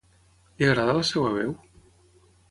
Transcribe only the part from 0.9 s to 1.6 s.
la seva veu?